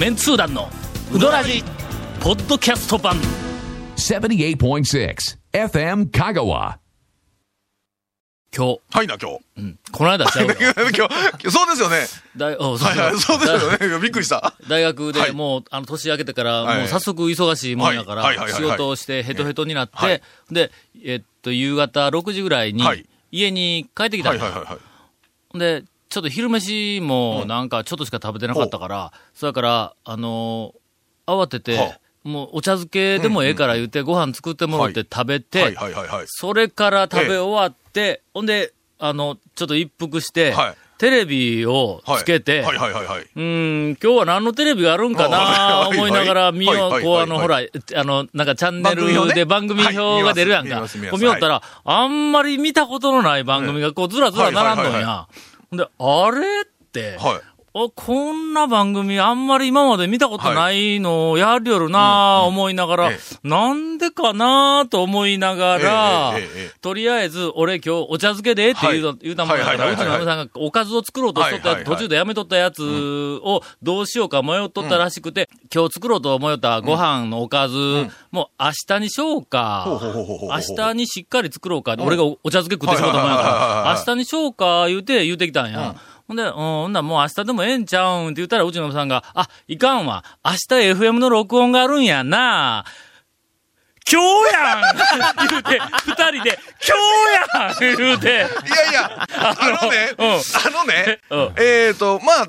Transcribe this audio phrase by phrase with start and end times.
[0.00, 0.70] メンツー団の
[1.12, 1.62] ウドラジ
[2.20, 3.18] ポッドキャスト版。
[3.96, 6.78] 78.6 FM Kagawa.
[8.56, 9.40] 今日、はいな、今日。
[9.58, 10.54] うん、この間ちゃうよ。
[10.56, 12.06] 今日、今日そうですよね。
[12.34, 13.88] 大おはいはい、そうですよね。
[13.88, 14.54] いやびっくりした。
[14.70, 15.32] 大学ではい。
[15.32, 16.78] もう、あの、年明けてから、はい。
[16.78, 18.38] もう早速忙しいもんやから、はい。
[18.38, 20.22] はいはいはい仕事をしてヘトヘトになって、はい。
[20.50, 20.70] で、
[21.04, 25.58] えっと、夕方6時ぐらいにはい、家に帰ってきたんやはいはいはいはい。
[25.58, 30.80] で、ちょっと昼飯もなんかちょっとしか食べてなかったから、それから、あのー
[31.26, 32.00] 慌てて、はあ。
[32.24, 35.76] もうお茶漬けでもええから言って、ご飯作ってもらって食べて。
[36.26, 40.74] それから食べ終わって、ほんで、あの、ちょっと一服して、はい。
[40.98, 42.76] テレビをつけて、はい。
[42.76, 43.22] はいはいはい。
[43.22, 50.80] うーん、今日は何のテレビがあるんかなはい思いながら見よう、こう、あの、はいほら、あの、なんかチャンネルで番組表が出るやんか。
[50.80, 55.26] はい見よったら、あんまり見たことのない番組がこう、ずらずら並んどんや。
[55.70, 56.62] ほんで、あれ？
[56.62, 57.40] って、はい。
[57.72, 66.32] おこんな番組あんまり今まで見たことないのをやるよるなぁ思いながら、えなんでかなぁと思いながら、
[66.80, 71.96] とりあえず、俺今日お茶漬けでって言う,、はい言うたもんやから、うちの嫁さんがおかずを作ろうとしとったやつ、はいはいはい。
[71.96, 72.82] 途中でやめとったやつ
[73.44, 77.76] をどうしようか迷っとったらしくて、今日作ろうと思ったご飯のおかず、
[78.32, 79.86] もう明日にしようか、
[80.42, 85.94] 明日にしっかり作ろうか、俺がおお茶漬け食ってしまったもんやから、はい明日にしようか言うて言うてきたんや。
[86.30, 90.24] ほんで、うん、ほんならもう明日でもええんちゃうんって言ったら、うちの嫁さんが、あ、いかんわ。
[90.44, 90.58] 明日
[90.92, 92.84] FM の録音があるんやな。
[94.08, 94.80] 今日やん。
[95.50, 96.96] 言うて、二人で、今
[97.50, 97.96] 日やん。
[97.98, 100.28] 言うて、いやいや、あのね、うん。
[100.28, 102.46] あのねうん、えっと、まあ、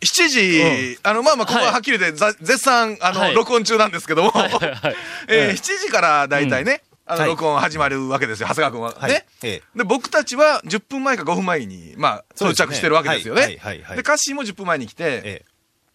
[0.00, 3.34] 7時、あの、まあまあ、ここははっきり言って、ざ絶賛、あの、はい。
[3.34, 4.96] 録音中なんですけども、はいはいはい
[5.28, 7.30] えー7時から大体ね、あの、はい。
[7.30, 8.94] 録音始まるわけですよ、長谷川君は。
[8.98, 9.12] はい。
[9.12, 9.26] ね。
[9.42, 9.78] ええ。
[9.78, 13.48] で、僕たちは10分前か5分前に、まあ、到着してるわけですよね。
[13.48, 15.44] で、カッシーも10分前に来て、え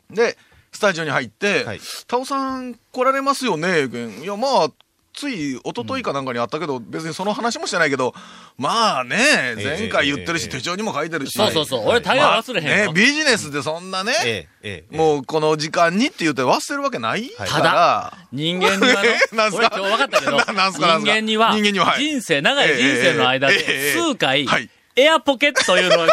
[0.10, 0.38] で、
[0.72, 3.86] スタジオに入って、はいタオさん来られますよね？
[3.86, 4.70] いや、まあ、
[5.18, 8.14] つい一昨日かなんかにあったけど、別にその話もしてないけど、
[8.58, 9.18] まあね、
[9.58, 11.32] え前回言ってるし、ええ手帳にも書いてるし。
[11.34, 11.88] そうそうそう。
[11.88, 14.48] 俺、大概忘れへんね、ビジネスでそんなね、
[14.92, 19.76] もうこの時間にって言って忘れるわけないから、ただ人間には なんすか？
[19.78, 20.38] の俺今日分かったけど、
[20.78, 21.56] 人間には、
[21.98, 24.70] 人生、長い人生の間で、え数回、はい。
[24.96, 26.08] エアポケットというのは、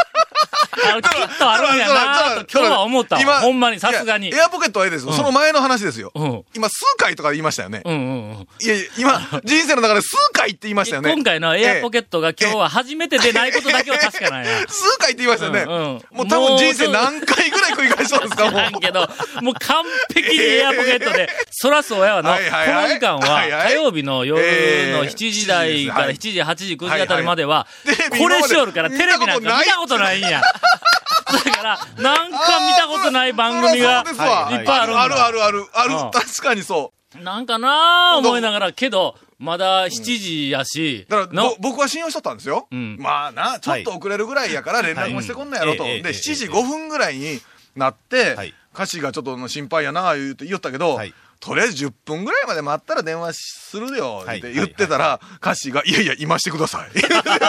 [0.90, 3.40] あの、きっとあるんやなと今日は思ったわ。
[3.40, 5.12] ほんまに、さすがにエアポケットはええですよ。
[5.12, 6.12] その前の話ですよ。
[6.14, 6.44] うん。
[6.54, 7.82] 今、数回とか言いましたよね。
[7.84, 11.12] いやいや、今、人生の中で数回って言いましたよね。
[11.12, 14.64] 今回のエアポケットが今日は初めてでないことだけは確かなんや。
[14.68, 15.64] 数回って言いましたよね。
[15.64, 18.80] もう多分人生何回ぐらい繰り返しそうですか、知もう。
[18.80, 19.08] けど、
[19.42, 19.84] もう完
[20.14, 27.66] 璧にエアポケットで、そらそうやわの、こはいはいはいの時間は火曜日の夜のえー7時台から7時、8時、9時あたりまでは
[28.10, 30.33] これしよるからテレビなんか見たことないんや。
[31.44, 35.66] だから、なんか見たことない番組がいっぱいあるあるあるある。
[35.72, 35.94] ある。
[35.94, 36.10] うん。
[36.10, 37.22] 確かにそう。
[37.22, 42.66] なんかなぁ思いながら、けど、まだ7時やし、だから、僕は信用しとったんですよ。
[42.70, 42.96] うん。
[42.98, 45.84] まあな、ちょっと遅れるぐらいやから連絡もしてこんのやろと。
[45.84, 46.10] で、はいええええ。
[46.10, 47.40] 7時5分ぐらいに
[47.76, 48.54] なって、はい。
[48.74, 56.88] 歌詞がちょっと心配やな、言うて言ったけど、はいとりあえず10分ぐらいまで待ったら電話するよ、はいって言ってたら、歌詞が、いやいや、今してください。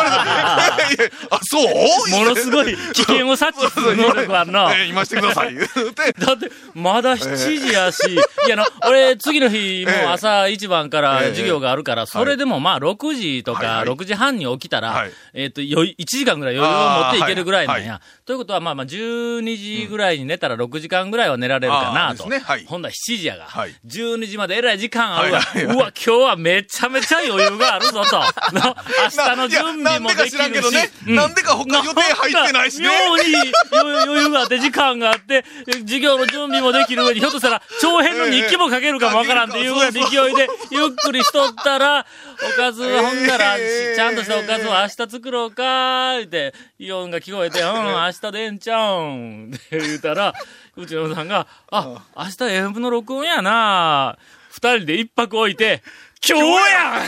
[1.32, 2.10] あ、そう？
[2.12, 4.70] ものすごい危険を察知する能力あるな。
[4.76, 5.54] ええ今してください。
[5.54, 11.30] 言うて、だって、まだ7時やし、いやな、俺、次の日、もう朝一番からええ。
[11.30, 13.96] 授業があるから、それでもまあ、6時とか、はいはい。
[13.96, 15.12] 6時半に起きたら、はい。
[15.34, 18.02] えっ、と、余裕1時間ぐらい余裕を持っていけるぐらいなんや。
[18.26, 22.24] ということは、まあまあ、12時ぐらいに寝たら6時間ぐらいは寝られるかあなと。
[22.24, 22.30] ほ
[22.78, 25.40] んだら7時やが、はい12時までえらい時間あるわ。
[25.40, 28.18] うわ、今日はめちゃめちゃ余裕があるぞと。
[28.54, 30.38] の明日の準備もできるし。
[30.38, 33.24] なんでか知らんけどねうんなんでか他予定入ってないしね妙に
[33.72, 35.46] 余余裕があって、時間があって、
[35.82, 40.00] 授業の準備もできる上に、ひょっとしたら、長編の日記も書けるかもわからんっていう勢
[40.32, 42.06] いで、ゆっくりしとったら、
[42.42, 50.34] おかずはほんなら、えーちゃんとしたおかずを明日作ろうか、って、イオンが聞こえて、うん、明日でええんちゃうん、って言うたら、
[50.78, 54.18] うちのさんが、あ、明日 FM の録音やな
[54.50, 55.82] 二人で一泊置いて、
[56.28, 57.06] 今日や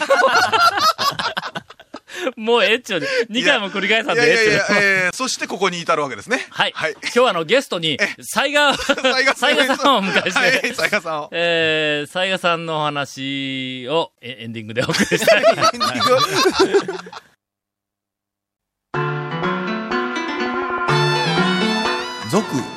[2.36, 3.08] ん もうええっちゅうね。
[3.30, 4.66] 二回も繰り返さんでええっちゅうやいや、
[5.06, 6.46] えー、そしてここに至るわけですね。
[6.50, 6.72] はい。
[6.74, 6.94] はい。
[7.02, 9.36] 今日はあのゲストに、雑賀、雑賀
[9.78, 11.30] さんをお迎えして、はい、雑賀さんを。
[11.32, 15.44] えー、雑賀さんのお話をえエンディングでお送りしたい。
[22.30, 22.77] 続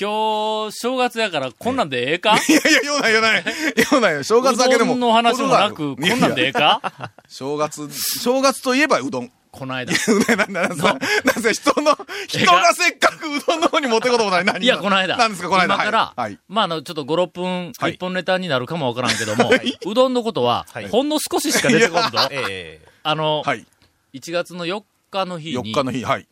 [0.00, 2.36] 今日、正月やから、こんなんでええか？
[2.36, 3.44] いやいや、ようないようない。
[3.44, 3.44] よ
[3.96, 4.22] うないよ。
[4.22, 4.92] 正月だけでも。
[4.92, 6.80] うどんの話もなく、こんなんでええか？
[7.28, 7.88] 正月、
[8.20, 9.32] 正月といえばうどん。
[9.50, 9.92] この間。
[10.36, 11.98] なんだなんですかなんですか人の、
[12.28, 14.44] 人がせっかくうどんの方に持ってこともない。
[14.44, 15.16] 何いや、この間。
[15.16, 15.74] なんですか、この間。
[15.74, 16.14] 今から。
[16.48, 19.50] まあ、あの、ちょっと5、6分、はい一本ネタになるかもわからんけども、
[19.86, 22.28] うどんのことは、はいほんの少ししか出てこんぞ。
[22.30, 23.66] えあの、はい。
[24.14, 26.26] 1月の4日の日に4、日の日、はい。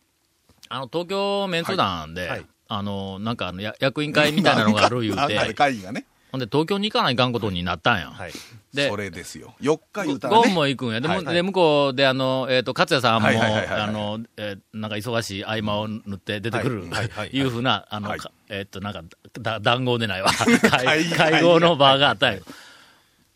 [0.69, 6.05] あの、東京メンツ団で、はいあの、なんかあの、や役員会みたいなのがある言うて、会議がね。
[6.31, 8.11] ほんで東京に行かないかんことになったんや。
[8.13, 8.31] えはい。
[8.73, 9.55] でそ、れですよ。
[9.61, 10.53] 4日言うたらゴンね。
[10.53, 10.99] も行くんや。
[10.99, 19.03] で、はいもで向こうで、あの、えっ、と、勝也さんも、はいはいはいはいはいあの、えーなんか忙しい合間を縫って出てくる、はいはいはいいうふうな、あの、はいかえっ、と、なんか、
[19.39, 20.29] だ談合でないわ。
[20.69, 22.39] 会会合の場があったんや。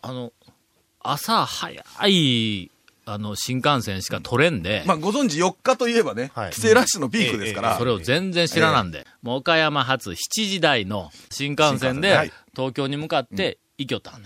[0.01, 0.33] あの、
[0.99, 2.71] 朝早い、
[3.05, 7.77] あの、新幹線しか取れんで、まあ、ご存知4日といえばね、はい帰省ラッシュのピークですから。
[7.77, 14.23] それを全然知らなんで、もう岡山発7時台の新幹線ではい東京に向かって行きよったん。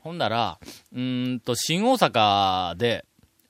[0.00, 0.58] ほんなら、
[0.92, 3.04] うーんと、新大阪で、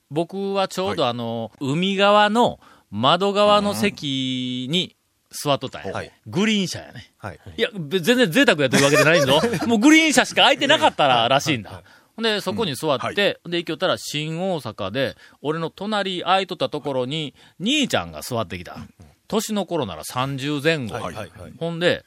[0.09, 2.59] 僕はちょうどあの、海側の
[2.89, 4.95] 窓側の席に
[5.31, 5.93] 座っとったんや。
[5.93, 7.11] はいグリーン車やね。
[7.17, 7.39] はい。
[7.57, 9.41] いや、べ全然贅沢やというわけじゃないんぞ。
[9.65, 11.81] もうグリーン車しか空いてなかったららしいんだ。
[12.21, 18.77] で、そこに座って、はいで、行きよったら新大阪で、俺の隣空いとったところに、兄ちゃんが座ってきた。
[19.27, 20.95] 年の頃なら30前後。
[20.95, 21.15] はい。
[21.15, 21.31] はい。
[21.57, 22.05] ほんで、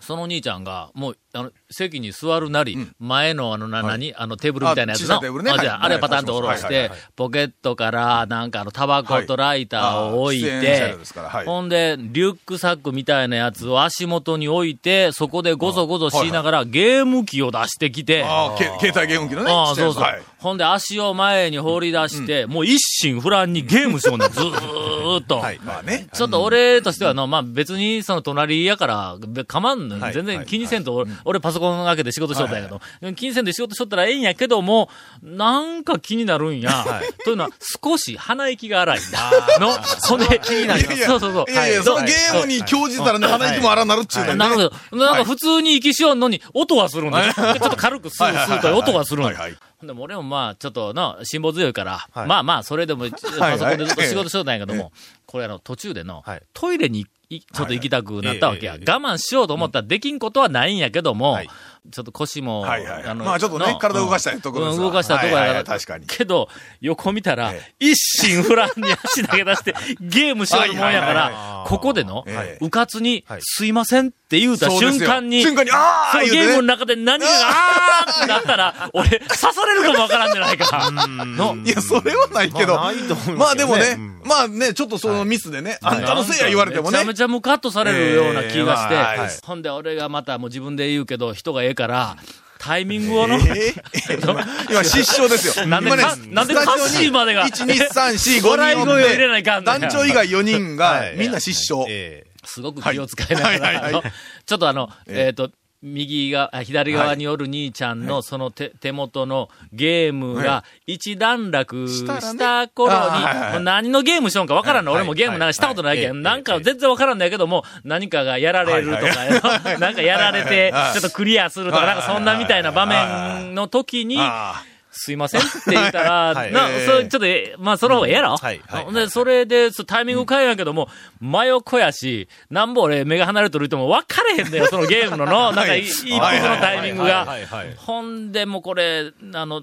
[0.00, 4.14] その兄ちゃんが、もう、あの、席に座るなり、前のあの、な、何？
[4.16, 10.96] あの、テーブルみたいなやつの、あれパタンと下ろして、ポケットから、なんかあの、タバコとライターを置いて
[11.44, 19.52] ほんで、リュックサックみたいなやつを足元に置いて、そこでゴソゴソしながら、ゲーム機を出してきて、ああ、け携帯ゲーム機のね。
[19.52, 20.04] あそうそう。
[20.38, 24.26] ほんで、足を前に放り出して、もう一心不乱にゲームしようね。
[24.26, 25.38] ん、 ずーっと。
[25.38, 25.60] はい。
[25.62, 26.08] まあね。
[26.12, 30.12] ちょっと俺としてはの、まあ別にその隣やから、べかまんの、はい。
[30.12, 34.90] 全然気にせんと、俺俺パソコン開けて仕事しとったんやけど、気にせんで仕事しとったらええんやけども、
[35.22, 36.84] なんか気になるんや。
[37.24, 37.50] というのは、
[37.82, 39.30] 少し鼻息が荒いんだ。
[39.58, 40.82] の、そんで、気になる。
[40.82, 41.50] そうそうそう。
[41.50, 44.44] いやいや、はいそのゲームに興じたらね、鼻息も荒なるっちゅうねんね。
[44.44, 44.54] なる
[44.90, 44.96] ほど。
[44.96, 47.32] なんか普通に息しよんのに、音はするんだ。
[47.32, 49.28] ちょっと軽くスースーと音はするんだ。
[49.28, 49.56] はいはい。
[49.78, 53.06] ほんでも俺もまあ、ちょっとの、辛抱強いから、はいまあまあ、それでも、
[53.38, 54.92] パはいソコンでずっと仕事しとったんやけども、
[55.26, 57.06] これあの、途中でのはい、トイレにい
[57.52, 58.72] ちょっと行きたくなったわけや。
[58.72, 61.48] 我慢しようと思ったらできんことはないんやけどもはい、
[61.90, 64.78] ちょっと腰も、はいはいあのまあちょっとねの体動かしたいところです。
[64.80, 65.76] わうん動かしたいところやはいはから。
[65.76, 66.06] い確かに。
[66.06, 66.48] けど、
[66.80, 71.68] 横見たらえ、一心不乱に足投げ出して、ゲームしよるもんやかはいはいらは、い。
[71.68, 80.90] ここでのええ、うかつにはい、すいませんって言うた瞬間に、瞬間に、ああそのゲームの中で何かが、ああーってなったら、俺、刺されるかもわからんじゃないか。
[80.92, 82.74] の、いや、それはないけど。
[82.76, 83.74] まあないと思いますけどね。
[83.76, 86.98] まあでもねうん、まあね、ちょっとそのミスでね、あんたのせいや言われてもね。
[86.98, 87.06] めちゃ。
[87.08, 89.30] めちゃムカッとされるような気がして、えーはい。
[89.42, 92.16] ほんで俺がまたもう自分で言うけど、人がええから、
[92.58, 95.66] タイミングをの、えー今失笑ですよ。
[95.68, 96.14] なんでな
[96.44, 101.86] んでカッシーまでが1、2、3、4、5笑い人声を入れないかん団長以外4人がはいみんな失笑。
[101.88, 104.02] えすごく気を使いながら、
[104.46, 105.50] ちょっとあの、ええっ、と、
[105.82, 112.06] 右が、あ左側におる兄ちゃんのその手手元のゲームが一段落し
[112.36, 122.60] た頃に、何のゲームしよんかわからんの、はい俺もゲームなんかしたことないけん、はいなんか全然わからんだけども、何かがやられるとか、 なんかやられて、ちょっとクリアするとか、なんかそんなみたい。
[122.62, 126.52] な場面の時に、あすいませんって言ったら、 はい。
[126.52, 126.86] な、えー。
[126.86, 130.88] そう、ちょっとえ、まあ、その方がええやろ、はいはいほんで、それで、そうタイミング変えやけども、
[131.20, 137.24] 真横やし、なんぼ俺目が離れとるとも分かれへんだよ、 そのゲームのの、なんかい一服のタイミングが。
[137.24, 137.74] はいはいはい。
[137.76, 139.62] ほんで、もうこれ、あの、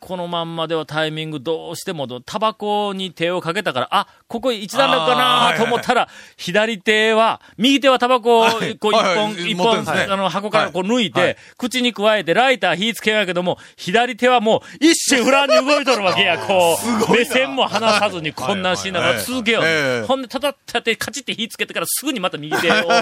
[0.00, 9.78] このまんまではタイミングどうしても、タバコに手をかけたから、あ、ここ一段落かなと思ったら、左手は、右手はタバコを、こう一本、はいはい一本、
[10.12, 11.36] あの、箱からこう抜いて、はい。
[11.56, 16.78] 口に加えて、ライター火つけようやけども、左手はもう、一瞬不乱に動いとるわけや、こ
[17.08, 17.12] う。
[17.12, 19.62] 目線も離さずにこんなんしながら続けよう。
[19.64, 20.06] ええ。
[20.06, 22.92] ほんで、たたったて、カチって火つけてからすぐにまた右手を、フォ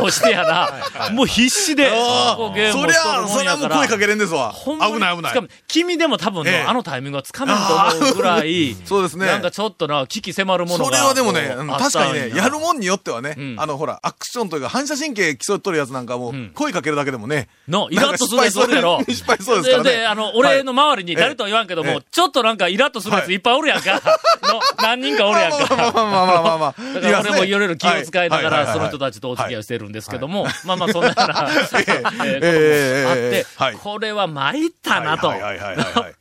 [0.00, 1.10] ローしてやな。
[1.12, 3.56] もう必死で、あこうゲームをそりゃ、そりゃ。
[3.56, 4.54] もう声かけれんですわ。
[4.64, 5.32] 危ない危ない
[5.94, 5.98] しか。
[5.98, 10.84] も、君みでも多分の、ええあのタイミングはつかめると思うぐらい、そうですねなんかちょっとな、危機迫るものが。
[10.84, 17.48] それはでもね、確かにね、やるんもんによってはね、うんあの、ほら、アクションというか反射神経競っとるやつなんかも、ん声かけるだけでもね。
[17.68, 19.00] の、イラッとするやつおるやろ。
[19.08, 24.00] 失敗そうですからねで、あの、俺の周りに誰とは言わんけども、ええちょっとなんかイラッとするやついっぱいおるやんか。
[24.42, 25.76] の、何人かおるやんか。
[25.76, 27.00] まあまあまあまあまあまあ。
[27.00, 31.50] だから俺もいろいろ気を使いながら、その人たちとお付き合いしてるんですけども、まあまあそんなような、
[32.24, 35.32] えあってこれは参ったなと。
[35.92, 36.14] はい。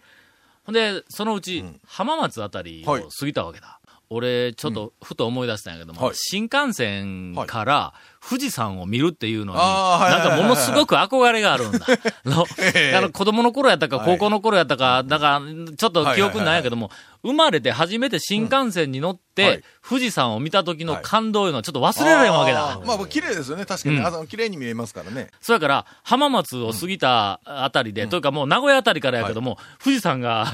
[0.65, 3.79] ほんで、そのうち、浜松あたりを過ぎたわけだ。
[4.10, 7.93] 俺、ちょっと、ふと思い出したんやけども、はい新幹線から
[8.27, 11.85] 富士山を見るっていうのに、なんかものすごく憧れがあるんだ。
[11.85, 14.05] あの子供の頃やったか、はい。
[14.05, 15.41] 高校の頃やったか、だから、
[15.75, 16.89] ちょっと記憶ないんやけども、
[17.21, 22.79] 生まれて初めて新幹線に乗って、富士山を見た時の感動いうのはちょっと忘れられんわけだ。
[22.85, 23.65] まあ、綺麗ですよね。
[23.65, 23.97] 確かに。
[23.97, 24.05] うん。
[24.05, 25.29] あの綺麗に見えますからね。
[25.41, 30.47] それから、浜松を過ぎたあたりで、というかもう名古屋あたりからやけども、富士山が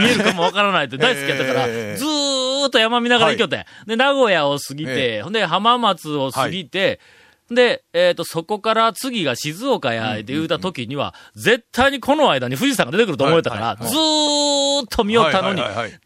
[0.00, 1.96] 見えるかもわからないって大好きやったから、ええ。
[1.96, 3.58] ずーっと山見ながら行きよって。
[3.58, 3.88] ん。
[3.88, 7.00] で、名古屋を過ぎて、えほんで浜松を過ぎて、
[7.50, 15.62] で、えっ、と、そこから次が静岡や、って言うた時には、絶対にこの間に富士山が出てくると思えたから、ずーっと見よったのに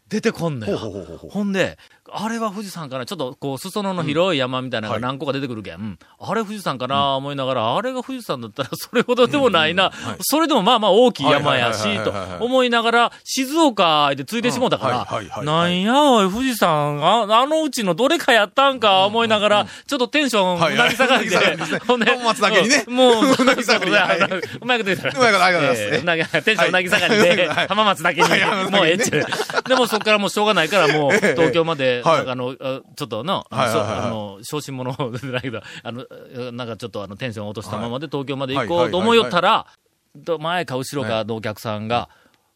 [0.07, 0.77] 出てこんのよ。
[0.77, 1.79] ほんで、
[2.13, 3.05] あれは富士山かな？
[3.05, 5.75] ちょっと、こう、裾野の広い山みたいなのが何個か出てくるけん。
[5.75, 7.15] うんあれ富士山かな？
[7.15, 9.91] 思いながら、あれが富士山だったらそれほどでもないな。
[10.21, 12.39] それでもまあまあ大きい山やしはいはいはい、とはいはい。
[12.41, 21.37] 思いながら、静岡でついてしもうたから、はいなんやおい、富士山、ああのうちのどれかやったんか思いながら、ちょっとテンション、はいうなぎ下がりで
[21.87, 22.83] ほんで、浜松だけにね。
[22.87, 22.95] うん。
[22.95, 24.19] もう、うなぎ下がりではい。
[24.61, 25.07] うまいこと言った。
[25.07, 25.13] ら。
[25.13, 27.67] うまいことありがとうございますテンションうなぎ下がりで、はい。
[27.67, 28.27] 浜松だけに
[28.71, 29.25] もうええっちゅう。
[29.67, 32.29] でもそこからもうしょうがないから、もう東京まで、はい。
[32.29, 36.05] あの、あちょっとの、あの、小心者 じゃないけど、あの、
[36.51, 39.67] なんかちょっとあの、テンション落としたままで東京まで行こはいうと思いよったら、
[40.25, 42.09] と前か後ろかのお客さんが、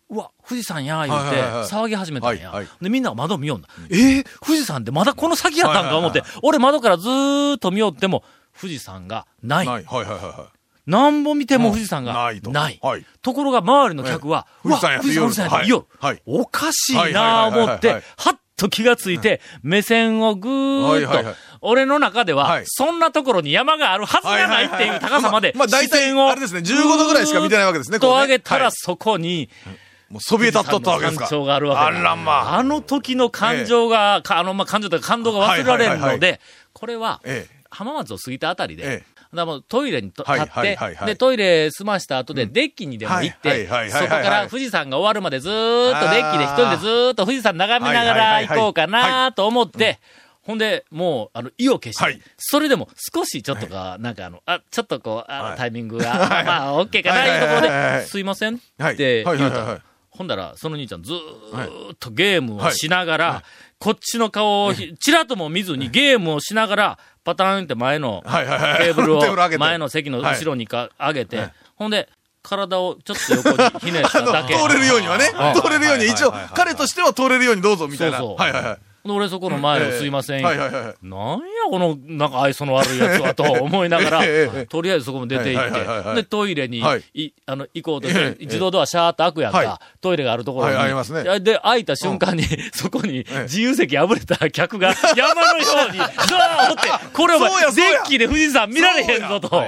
[0.09, 1.41] うわ、富士山や、言うて、
[1.73, 2.53] 騒ぎ始めたんや。
[2.81, 3.69] で、みんなが窓見よんだ。
[3.89, 8.23] えー富士山ってまだこの先やったんか思って、俺窓からずーっと見よっても、
[8.59, 9.67] 富士山がない。
[9.67, 10.49] はいはいはいは
[10.85, 12.51] なんぼ見ても富士山がないと。
[12.51, 12.79] ない。
[12.81, 13.05] はい。
[13.23, 14.69] ところが周りの客は、ええ。
[14.69, 16.21] 富士山やうわ富士山、やはいはい。
[16.27, 26.61] おかしいはいなぁ思って、ははいっと気がついて、目線をぐーっと俺の中でははい、そんなところに山があるはずがないっていう高さまで、視線をあれですね。
[26.61, 29.49] 15度ぐらいしか見てないわけですねとこうね上げたらはいそこに、
[30.09, 31.27] もうそびえ立っとったわけですか。
[31.29, 32.57] があるわけだあらまあ。
[32.57, 36.39] あの時の感情が、かあの、まあ、感情というか感動が忘れられるので、
[36.73, 37.55] これは、ええ。
[37.71, 49.99] 浜松を過ぎたあたりで、ええだもうトイレに立って、で、トイレ済ました後で、デッキにでも行って、そこから富士山が終わるまでずーっとデッキで一人でずーっと富士山眺めながら行こうかなと思って、
[50.45, 52.21] ほんで、もう、あの、意を消して、はい。
[52.37, 58.93] それでも少しちょっとか、なんかあの、あ、ちょっとこう、あタイミングが、まあまあ、オッケーかな、いうところで、すいませんはい。
[58.93, 59.79] って言うと、
[60.11, 63.43] ほんだら、その兄ちゃんずーっとゲームをしながら、はい。
[63.79, 72.07] こっちの顔をひちらとも見ずにゲームをしながら、パターンって前のテーブルを前の席の後ろにか上げてはい、ほんで、
[72.43, 74.53] 体をちょっと横にひねったあの、だけ。
[74.55, 75.55] 通れるようにはねはい。
[75.59, 78.19] 通れるように、一応、彼としては通れるようにどうぞ、みたいな。
[78.19, 78.77] そうそうはいはいはい。
[79.05, 80.43] で俺そこの前をすいません。
[80.43, 80.95] はいはいはいはい。
[81.01, 83.33] なんや、この、なんか愛想の悪いやつは。
[83.35, 84.21] と思いながら
[84.67, 87.03] とりあえずそこも出て行って、で、トイレに、はい。
[87.13, 89.65] い、あの、行こうとしええて、自動ドアシャーっと開くやんはい。
[89.65, 90.75] か、トイレがあるところに。
[90.75, 91.23] はいありますね。
[91.23, 92.43] やで、開いた瞬間に、
[92.73, 93.41] そこにええ。
[93.43, 97.67] 自由席あぶれた客が山のように、 ザーって、これお前デ
[97.99, 99.63] ッキで富士山見られへんぞと。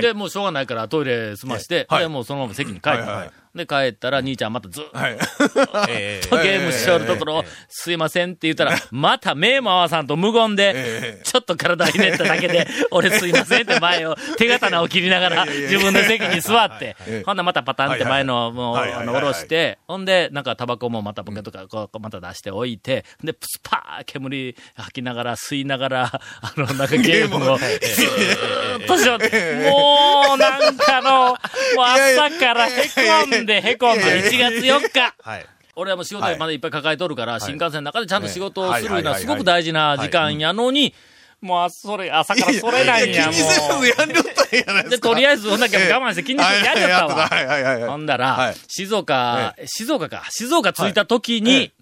[0.00, 2.00] で、もうしょうがないからトイレ済まして、はい。
[2.00, 26.04] で、もうそのまま席に帰って、で、帰ったら兄ちゃんまたずっと ゲームしよるところを、すいませんって言ったら、また目も合わさんと無言でえ、えちょっと体ひねっただけで、 俺すいませんって前を、手刀を切りながら、自分の席に座ってええ、ほんでまたパタンって前の、もう、あの、下ろして、ほんで、なんかタバコもまたポケットからこう、また出しておいて、で、プスパー煙吐きながら、吸いながら、
[26.40, 31.36] あの、なんかゲームを、ずーっとしよって、もう、なんかの、もう
[31.78, 35.14] 朝からへこんでへこんで、1月4日。
[35.22, 35.46] はい。
[35.76, 40.94] 俺はもう仕事まだいっぱい抱えとるから、新幹線の中でちゃんと仕事をはいするのははいすごく大事な時間やのに、
[41.40, 43.86] もう、あそれ、朝からそれないんや、もう。
[43.86, 44.98] やんりょったんやないで。
[44.98, 47.14] とりあえず、ほんだけ我慢して気にしてやっちゃったわ。
[47.28, 47.88] はいはいはいはい。
[47.88, 51.72] ほんだら、はい静岡、静岡か、静岡着いた時に、はい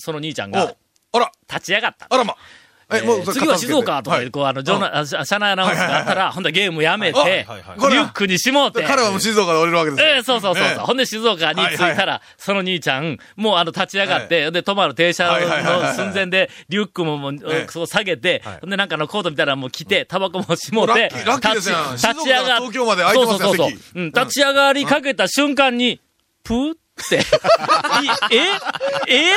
[0.00, 0.76] その兄ちゃんが
[1.12, 2.06] お、あら、立ち上がった。
[2.08, 2.36] あらま。
[2.90, 5.04] えー次は静岡とかで、こう、あの、場内あ。
[5.04, 10.08] 車車内アナウンスがあったら、ほんだらゲームやめて、はいリュックにしもうて、彼はもう静岡で降りるわけですよ。
[10.08, 17.70] ええそうそうそうそう、ええほんで静岡に着いたら、その兄ちゃん、もうあの立ち上がって、で、止まる停車の寸前で、リュックももう、ええ。
[17.70, 26.00] そう下げて、ほんでなんかのコートみたいなのも着て、タバコもしもうて、立ち上が静岡から東京まで空いてそうそうそう立ち上がりかけた瞬間に、
[26.42, 27.20] プーっって、い
[28.30, 28.38] え
[29.06, 29.36] え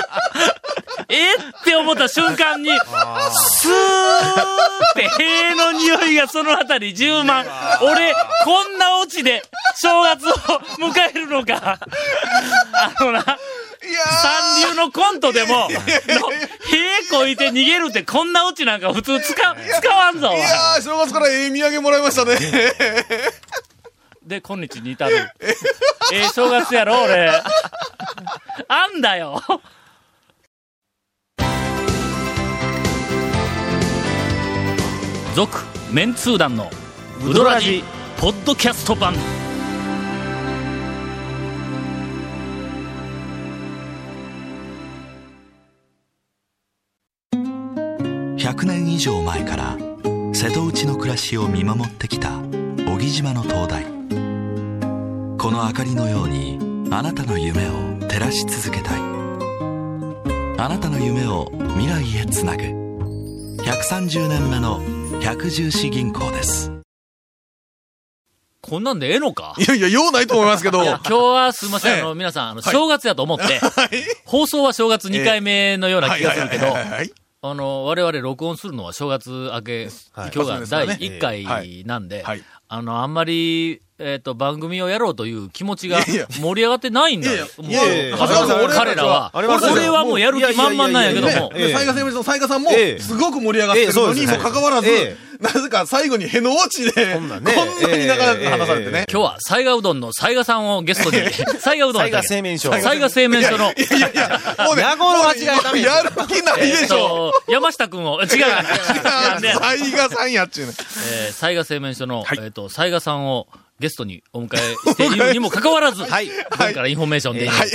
[1.10, 7.46] えって思った瞬間に、スーって塀の匂いがそのあたり充満。
[7.82, 8.14] 俺、
[8.44, 9.44] こんなオチで
[9.76, 10.34] 正月を
[10.80, 11.78] 迎えるのか。
[12.74, 20.30] あのな、三流のコントでも、の塀こいて逃げるってこんなオチなんか普通使、使わんぞ。
[20.30, 22.38] ー、いやー、正月からええ土産もらいましたね。
[24.24, 25.16] で、今日に至る。
[26.12, 27.32] ええ正月やろ、俺。
[28.68, 29.42] あんだよ。
[35.36, 35.58] 続、
[35.92, 36.70] メンツー団の、
[37.26, 37.84] ウドラジ、
[38.20, 39.16] ポッドキャスト版。
[48.38, 49.78] 100年以上前から
[50.34, 52.40] 瀬戸内の暮らしを見守ってきた
[52.86, 54.01] 小木島の灯台
[55.42, 56.60] この明かりのように
[56.92, 57.72] あなたの夢を
[58.08, 59.02] 照らし続けたい。
[60.60, 62.62] あなたの夢を未来へつなぐ。
[62.62, 64.80] 130年目の
[65.20, 66.72] 百十四銀行です。
[68.62, 69.56] こんなんでええのか？
[69.58, 70.84] いやいや、用ないと思いますけど。
[70.84, 72.02] いや、今日はすいません、ええ。
[72.02, 72.72] あの、皆さん、あの、はい。
[72.72, 73.60] 正月やと思って、
[74.26, 76.68] 放送は正月2回目のような気がするけど
[77.44, 80.32] あの、我々録音するのは正月明け、はい。
[80.36, 82.44] 今日が第そうです1回なんで、はい。
[82.68, 87.46] あの、あんまり、えっ、と、番組をやろうという気持ちが盛り上がってないんだよ。
[87.58, 89.60] もういやいやいや家族の彼らは、あれは。
[89.72, 99.06] 俺はもうやる気満々なんやけども、雑賀製麺所の雑賀さんもええ、すごく盛り上がってるのにもかかわらずえ、なぜか最後にへの落ちで、こんなに話されてね。
[99.12, 101.18] 今日は雑賀うどんの雑賀さんをゲストに、
[101.60, 104.84] 雑賀うどん雑賀製麺所雑賀製麺所の、いやいやもうね、
[105.82, 106.02] や。
[106.04, 107.32] る気ないでしょ。
[107.46, 110.74] と、山下くんを、違う、違う、 違う、違うね斉賀さんやっちゅうね。
[111.12, 112.40] えー、斉賀製麺所の、はい。
[112.42, 113.48] えっ、と、斉賀さんを
[113.82, 116.28] ゲストにお迎えしているにもかかわらず、はい。
[116.28, 117.70] 今からインフォメーションで、はい。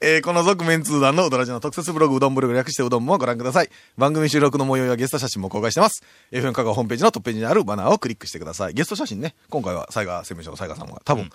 [0.00, 3.70] えーこの続麺通団のうどらじの特設ブログ、うどんブログ略してうどんもご覧ください。
[3.96, 6.02] 番組収録の模様やゲスト写真も公開してます。
[6.32, 8.74] FM 香川ホームページのトップページにあるバナーをクリックしてください。
[8.74, 11.28] ゲスト写真ね、今回は斉賀製麺所の斉賀さんが多分映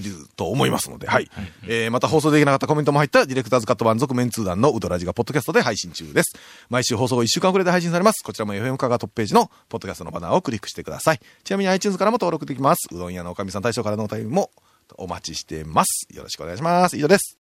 [0.00, 1.30] ると思いますので、はい。
[1.68, 6.32] えーまた放送できなかったコメントも入ったディレクターズカット版続面通談のうどらじがポッドキャストで配信中です。
[6.68, 8.22] 毎週放送後1週間遅れで配信されます。
[8.24, 11.20] こちらも FM 香川トップページのポッドキャストのバナーをクリックしてください。
[11.44, 12.88] ちなみに iTunes からも登録できます。
[12.92, 14.50] うどん屋のおかみさん大将からのお便りも
[14.96, 16.06] お待ちしてます。
[16.14, 16.96] よろしくお願いします。
[16.96, 17.45] 以上です。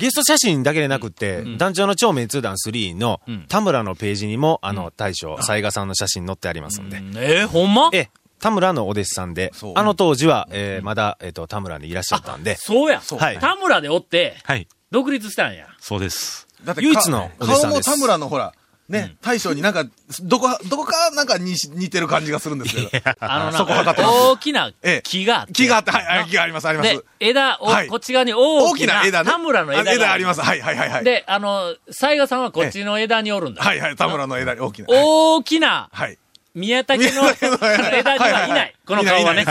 [0.00, 1.58] ゲスト写真だけでなくって、うん。
[1.58, 3.44] 団長の超メンツー団3のうん。
[3.48, 6.98] 田村のページにも、あの、大将、雑賀さんの写真載ってありますんで。
[6.98, 7.12] うん。
[7.16, 7.90] えーほんま？
[7.92, 8.10] ええ、
[8.40, 13.00] 田村のお弟子さんであの当時は、えーまだ、えっ、と、田村にいらっしゃったんで、そうや。
[13.00, 13.38] はい。
[13.38, 14.66] 田村でおって、はい。
[14.90, 15.68] 独立したんや。
[15.78, 16.48] そうです。
[16.64, 17.84] だって唯一のお弟子さんです。
[17.84, 18.52] 顔も田村のほら、
[18.90, 19.84] ね、大将になんか、
[20.22, 23.14] どこ、どこかなんかに似てる感じがするんですけど。
[23.20, 24.72] あのそこ測ってな、ます大きな
[25.04, 25.52] 木があって。
[25.52, 29.30] 木があって、はい、はい木があります、ありますで。、枝を、はいこっち側に大大きなきな枝ね。
[29.30, 30.40] 田村の枝が枝あります。
[30.40, 30.90] はい、はい、はい。
[30.90, 33.62] はい、で、あの、雑賀さんはこっちの枝におるんだ。
[33.62, 34.88] はい、はい、田村の枝に大きな。
[34.88, 36.18] はい大きなはい。
[36.54, 38.74] 宮武の枝枝にはいない。
[38.84, 39.44] この顔はね。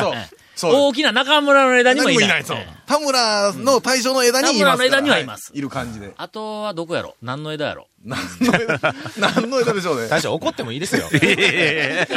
[0.67, 2.27] 大きな中村の枝にもいない。
[2.27, 2.57] 何そう。
[2.57, 2.73] ええ。
[2.85, 4.89] 田村の大将の枝にいますから。
[4.89, 5.51] 田村の枝にはいます。
[5.53, 5.61] い。
[5.61, 6.13] る感じで。
[6.17, 7.15] あとはどこやろ？
[7.21, 7.87] 何の枝やろ？
[8.03, 10.07] 何の枝、何の枝でしょうね。
[10.07, 11.09] 大将怒ってもいいですよ。
[11.21, 12.07] え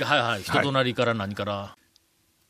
[0.00, 0.42] はいはい。
[0.42, 1.76] 人となりから何から？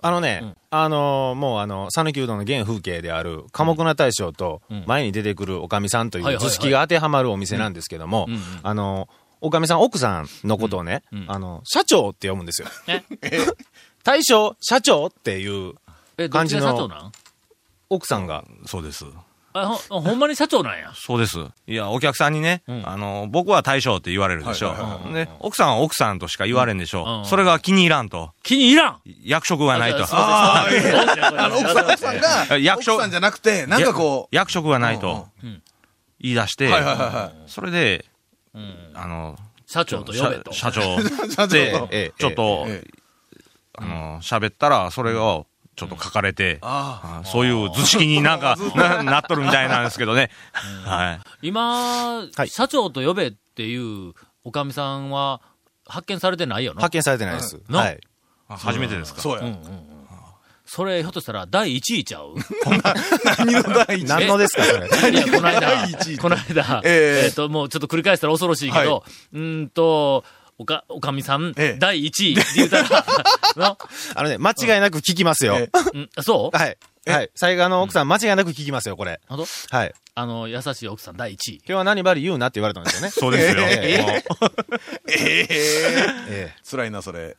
[0.04, 0.56] あのね、うん。
[0.70, 8.34] あのーもうあの、讃岐うどんの原風景である、寡黙な大将とうん、前に出てくるおかみさんという図式が当てはまるお店なんですけどもうん。
[8.34, 9.08] うん、あの、
[9.40, 11.18] おかみさん、奥さんのことをねうん。
[11.22, 12.68] うん、あの、社長って読むんですよ。
[12.88, 13.02] え？
[14.04, 15.74] 大将、社長っていう
[16.30, 17.12] 感じの社長なん？
[17.90, 19.04] 奥さんが、そうです。
[19.54, 20.92] あほほんまに社長なんや。
[20.96, 21.38] そうです。
[21.66, 28.32] いや、お客さんにね、うんあの、僕は大将って言われるでしょはいはいはいはいで、奥さんは奥さんとしか言われんでしょ、うんそれが気に入らんと。
[28.42, 29.00] 気に入らん？
[29.24, 30.04] 役職がないと。
[30.10, 35.28] あーいやああの、奥さん、奥さんが、役所奥さんじゃなくて、なんかこう、役職がないと
[36.18, 38.06] 言い出して、はいはいはいはそれで、
[38.54, 39.36] うんあの、
[39.66, 40.52] 社長と呼べと。
[40.52, 41.30] 社社長い。
[41.30, 43.01] 社長 でと、ええちょっと、ええ
[43.78, 50.30] あの、喋ったら、それをちょっと書かれて、ああそういう図式になんかななっとるみたいなんですけどね。
[50.84, 51.20] はい。
[51.48, 54.12] 今、はい社長と呼べっていう
[54.44, 55.40] おかみさんは
[55.86, 56.82] 発見されてないよな。
[56.82, 57.56] 発見されてないです。
[57.56, 58.00] うんはい。
[58.48, 59.22] あ初めてですあ、か？
[59.22, 59.40] そうや。
[59.40, 59.92] うんうんうん。
[60.66, 62.34] それ、ひょっとしたら第1位ちゃう？
[63.38, 65.10] 何の第一何のですか、それ？
[65.10, 70.24] いや、この間第一位、この間、えええっと、もうちょっと繰り返したら恐ろしいけど、はうーんと、
[70.62, 73.04] おか、おかみさん、ええ第1位って言ったら、
[73.56, 73.76] の
[74.14, 75.56] あのね、間違いなく聞きますよ。
[75.58, 76.56] えうん、そう？
[76.56, 76.78] はい。
[77.04, 77.30] はい。
[77.34, 79.20] 災害の奥さん、間違いなく聞きますよ、これ。
[79.26, 79.94] あとはい。
[80.14, 81.54] あの、優しい奥さん第1位。
[81.56, 83.10] 今日は何ばり言うなって言われたんですよね。
[83.12, 83.62] そうですよ。
[83.62, 84.24] え
[85.08, 85.46] え え
[86.28, 87.36] え辛いな、それ。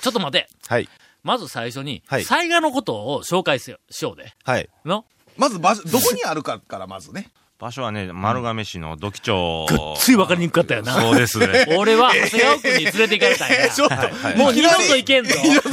[0.00, 0.48] ちょっと待て。
[0.50, 0.88] えはい。
[1.22, 3.78] まず最初に、はい災害のことを紹介しよ
[4.12, 4.34] うで。
[4.44, 4.68] はい。
[4.84, 5.04] の？
[5.36, 7.30] まず場所、どこにあるかからまずね。
[7.58, 9.66] 場所はね、丸亀市の土器町。
[9.98, 10.92] つい分かりにくかったよな。
[11.00, 11.66] そうですね。
[11.78, 13.70] 俺は長谷川君に連れて行かれたんや。
[13.70, 13.94] ちょっと、
[14.36, 15.34] もう二度と行けんぞ。
[15.42, 15.70] 二度と、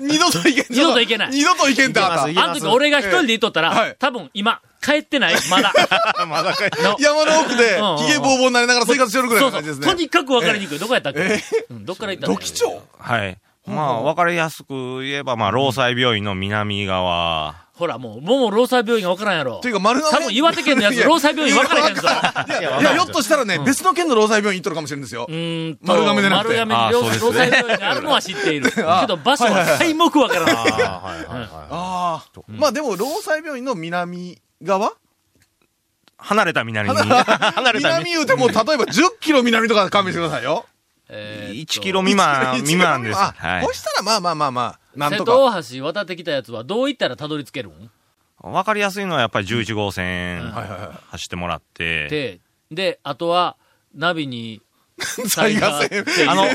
[0.00, 0.66] 二度といけん。
[0.68, 2.42] 二度といけない二度といけんってあった。
[2.44, 5.72] あの時俺が一人で行っとったらはい、多分今、帰ってないまだ。
[6.26, 6.70] まだかい。
[6.82, 9.60] の山の奥でひげぼうぼうになりながら生活してるぐらいそうそう。
[9.60, 9.86] の感じですね。
[9.86, 10.78] とにかく分かりにくい。
[10.80, 11.20] どこやったっけ？
[11.70, 12.82] うんどっから行ったの土器町？
[12.98, 13.38] はい。
[13.66, 17.67] まあ、わかりやすく言えば、まあ、労災病院の南側。
[17.78, 19.68] ほら、もう、もう労災病院が分からんやろと。
[19.68, 20.10] いうか、丸亀。
[20.10, 22.02] 多分岩手県のやつ、労災病院分からへんぞ。
[22.02, 25.32] いや、いや、ひょっとしたらね、別の県の労災病院行っとるかもしれんですよう。
[25.32, 28.70] ーんと、丸亀でなくて丸亀に労災病院があるのは知っている。
[28.74, 30.54] けあど場所は皆目分からない。
[30.64, 32.22] ああ。
[32.48, 34.92] まあでも、労災病院の南側？
[36.16, 36.96] 離れた南に。
[36.98, 37.78] 離れた南。
[37.78, 40.66] 南言うても、例えば10キロ南とか勘弁してくださいよ。
[41.10, 43.18] えーっと1キロ未満、1未満です。
[43.18, 43.72] あ、はいそ。
[43.72, 45.32] したらまあまあまあまあ、なん瀬とか。
[45.32, 47.90] 戸大橋渡ってきたやつはどういったらたどり着けるん？
[48.40, 50.98] わかりやすいのはやっぱり11号線はいはいはい。
[51.10, 52.08] 走ってもらって。
[52.08, 52.40] で、
[52.70, 53.56] で、あとは、
[53.94, 54.62] ナビに、
[55.28, 56.04] 災害線。
[56.28, 56.46] あの、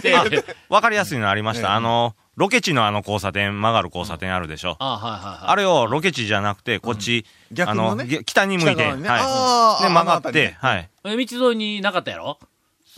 [0.69, 1.75] わかりやすいのありましええた。
[1.75, 4.75] あの、ロケ地のあの交差点、曲がる交差点あるでしょ。
[4.79, 5.51] あはいはいはい。
[5.51, 7.25] あれをロケ地じゃなくて、こっち、
[7.65, 9.23] あの、ねげ北に向いて、北側にねあはい。
[9.23, 10.89] ーで、曲があの辺りねって、はい。
[11.05, 12.39] え道沿いになかったやろ？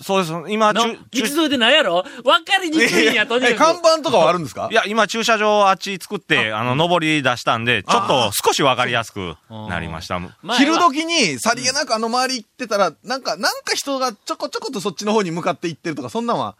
[0.03, 0.33] そうです。
[0.49, 0.97] 今、道沿
[1.45, 2.03] いでないやろ？
[2.23, 3.81] 分かりにくいんや、とにえ、かく。
[3.81, 4.67] 看板とかはあるんですか？
[4.71, 9.35] いや、今駐車場あっち作って、あの、上り出したんで、ちょっと少しわかりやすく
[9.69, 10.19] なりました。
[10.57, 16.55] 昼時にさりげなくあの周り行ってたら、なんか、なんか人がちょこちょことそっちの方に向かって行ってるとか、そんなんは、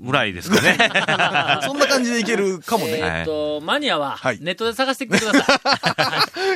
[0.00, 0.76] ぐらいですかね。
[1.64, 2.92] そんな感じで行けるかもね。
[2.98, 5.60] えーっと、マニアははい、ネットで探してきてくださ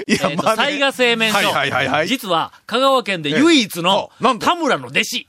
[0.06, 0.12] い。
[0.12, 1.38] い やえーと、まあね災害製麺所。
[1.38, 5.26] はいはいはいはい実は、香川県で唯一の田村の弟子。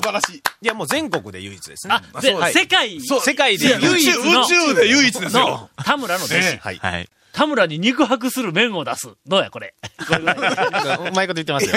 [0.00, 0.36] 素晴らしい。
[0.36, 1.94] いや、もう全国で唯一ですね。
[1.94, 5.70] あ、でそうはい世界そう世界で唯一宇宙宇宙で唯一ですよの。
[5.84, 6.36] 田村の弟子。
[6.36, 6.76] えはい。
[6.76, 7.08] はい。
[7.32, 9.08] 田村に肉薄する麺を出す。
[9.26, 9.74] どうや、これ。
[10.10, 11.76] うまいこと言ってますよ。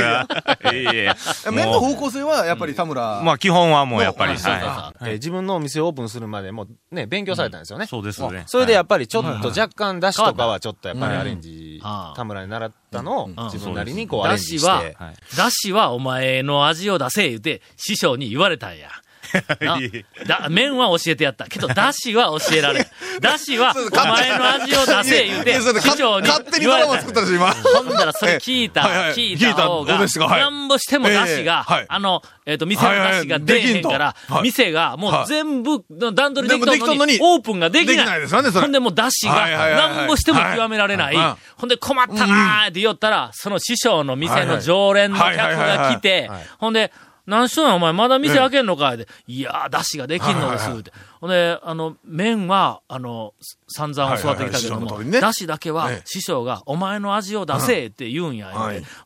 [0.73, 1.13] いえいえ
[1.51, 3.19] 麺のも方向性はやっぱり田村。
[3.19, 7.87] うまあ、基本はもうやっぱり、自分のお店をオープンするまでもうね、勉強されたんですよねい。。
[7.87, 8.45] そうですね。
[8.47, 11.72] それでやっっぱりちょっと若干出汁とかはちょっとやっぱりアレンジうん、
[12.15, 14.97] 田村に習ったのをん自分なりにこうアレンジしだて。
[15.37, 18.89] だしはお前の味を出せ言うて、師匠に言われたんや。
[19.59, 19.77] な
[20.25, 21.45] だ麺は教えてやった。
[21.45, 22.85] けど、だしは教えられん。
[23.21, 27.51] だしは、お前の味を出せ言うて、いやそれ師匠に勝手にドラマ作ったでしょ、今。
[27.51, 28.81] ほんだらそれ聞いた、
[29.13, 35.83] 聞いた方が、なんぼしてもだしが、あの、えっ、と、店のだしが出えへんから、店がもう全部、
[36.13, 38.27] 段取りできたのにオープンができない。
[38.27, 41.15] ほんでもうだしが、なんぼしても極められない。
[41.57, 46.91] ほんで困ったなーって言おったら、その師匠の店の常連の客が来て、ほんで、
[47.25, 48.93] 何しとんやお前まだ店開けんのか？
[48.93, 50.69] いで、いやー、だしができんのです。
[50.69, 50.91] って。
[51.21, 53.33] ほんで、あの、麺は、あの、
[53.67, 55.21] 散々教わってきたけども通り、ね。
[55.21, 56.01] だけはええ。
[56.05, 58.51] 師匠が、お前の味を出せ って言うんや、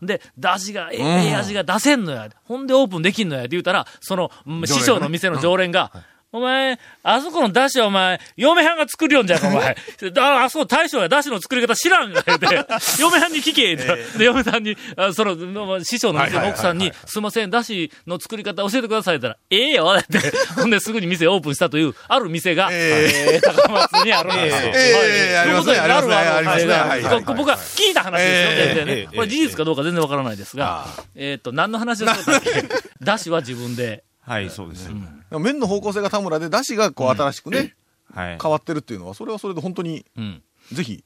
[0.02, 2.28] で、だしが、ええ味が出せんのや。
[2.46, 3.42] ほんでオープンできんのや。
[3.42, 5.92] って言うたら、その、うん師匠の店の常連が、
[6.38, 9.76] お前、あそこのだしはお前、嫁はんが作るよんじゃんか、お前。
[10.14, 12.48] だあそこ大将やだしの作り方知らんが、言うて、
[13.00, 14.18] 嫁はんに聞け、って。
[14.18, 20.20] で、嫁さんに、あその、の師匠の店の奥さんに、すいません、だしの作り方教えてください言ったら、ええよ、って。
[20.56, 24.72] ほんで、すぐに店オープンしたという、ある店が、えー高松にあるんですよ。
[24.74, 25.28] ええ。
[25.28, 26.74] ええありますねということでありますねあるありますね。
[26.74, 28.92] あ僕は聞いた話ですよ、ね。
[28.92, 32.64] ええこれ事実かどうか全然わからないですが、えっと、何の話をたっけ
[33.02, 34.04] だしは自分で。
[34.28, 34.90] はい、そうです。
[35.32, 37.76] 麺の方向性が田村で、出汁がこう新しくね、
[38.14, 38.38] はい。
[38.42, 40.44] 変わってるっていうのは、それはそれで本当に、うん。
[40.74, 41.04] ぜひ、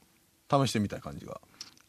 [0.50, 1.40] 試してみたい感じが。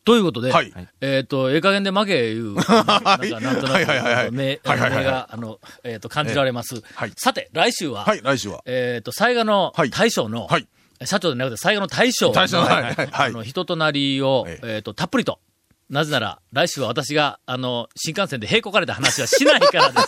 [0.06, 3.00] ということで、はいえっ、と、ええ加減で負けいう、 なんか、
[3.40, 6.84] なんとなはいはいはいはいく、目、はいはいはい目が、あの、えっ、と、感じられます。
[6.94, 8.62] はいさて、来週は、はい、来週は。
[8.66, 10.68] えっ、と、災害のはい大将の、はい
[11.06, 15.40] 社長でなくて、災害の大将の、大将のはいはいはいあの、人となりを、ええっ、と、たっぷりと、
[15.90, 20.08] なぜなら、来週は私が、あの、新幹線で閉国かれた話はしないからです。